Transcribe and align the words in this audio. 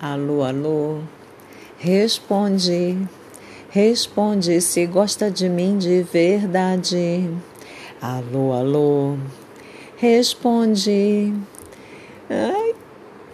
Alô, 0.00 0.44
alô, 0.44 1.00
responde, 1.76 2.96
responde 3.68 4.60
se 4.60 4.86
gosta 4.86 5.28
de 5.28 5.48
mim 5.48 5.76
de 5.76 6.04
verdade. 6.04 7.28
Alô, 8.00 8.52
alô, 8.52 9.16
responde. 9.96 11.34
Ai, 12.30 12.67